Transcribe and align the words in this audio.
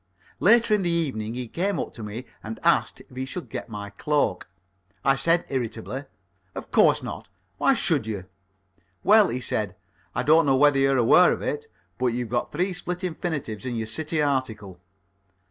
Later 0.39 0.73
in 0.73 0.81
the 0.81 0.89
evening 0.89 1.35
he 1.35 1.47
came 1.47 1.79
up 1.79 1.93
to 1.93 2.01
me 2.01 2.25
and 2.41 2.59
asked 2.63 3.01
if 3.07 3.15
he 3.15 3.23
should 3.23 3.49
get 3.51 3.69
my 3.69 3.91
cloak. 3.91 4.47
I 5.05 5.15
said 5.15 5.45
irritably: 5.49 6.05
"Of 6.55 6.71
course 6.71 7.03
not. 7.03 7.29
Why 7.59 7.75
should 7.75 8.07
you?" 8.07 8.25
"Well," 9.03 9.27
he 9.29 9.39
said, 9.39 9.75
"I 10.15 10.23
don't 10.23 10.47
know 10.47 10.57
whether 10.57 10.79
you're 10.79 10.97
aware 10.97 11.31
of 11.31 11.43
it, 11.43 11.67
but 11.99 12.07
you've 12.13 12.29
got 12.29 12.51
three 12.51 12.73
split 12.73 13.03
infinitives 13.03 13.63
in 13.63 13.75
your 13.75 13.85
City 13.85 14.23
article." 14.23 14.79